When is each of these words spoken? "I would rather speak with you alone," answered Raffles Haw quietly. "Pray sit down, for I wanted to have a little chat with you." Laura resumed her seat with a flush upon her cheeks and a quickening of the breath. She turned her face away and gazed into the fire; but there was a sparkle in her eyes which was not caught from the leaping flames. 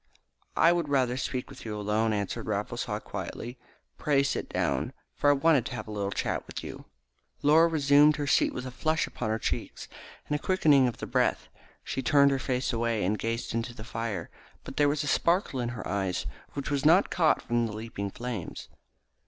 "I 0.57 0.71
would 0.71 0.89
rather 0.89 1.15
speak 1.15 1.47
with 1.47 1.63
you 1.63 1.79
alone," 1.79 2.11
answered 2.11 2.47
Raffles 2.47 2.85
Haw 2.85 2.97
quietly. 2.99 3.59
"Pray 3.99 4.23
sit 4.23 4.49
down, 4.49 4.93
for 5.13 5.29
I 5.29 5.33
wanted 5.33 5.63
to 5.67 5.75
have 5.75 5.87
a 5.87 5.91
little 5.91 6.09
chat 6.09 6.47
with 6.47 6.63
you." 6.63 6.85
Laura 7.43 7.67
resumed 7.67 8.15
her 8.15 8.25
seat 8.25 8.51
with 8.51 8.65
a 8.65 8.71
flush 8.71 9.05
upon 9.05 9.29
her 9.29 9.37
cheeks 9.37 9.87
and 10.27 10.35
a 10.35 10.41
quickening 10.41 10.87
of 10.87 10.97
the 10.97 11.05
breath. 11.05 11.49
She 11.83 12.01
turned 12.01 12.31
her 12.31 12.39
face 12.39 12.73
away 12.73 13.05
and 13.05 13.19
gazed 13.19 13.53
into 13.53 13.75
the 13.75 13.83
fire; 13.83 14.31
but 14.63 14.77
there 14.77 14.89
was 14.89 15.03
a 15.03 15.07
sparkle 15.07 15.59
in 15.59 15.69
her 15.69 15.87
eyes 15.87 16.25
which 16.53 16.71
was 16.71 16.83
not 16.83 17.11
caught 17.11 17.39
from 17.43 17.67
the 17.67 17.73
leaping 17.73 18.09
flames. 18.09 18.69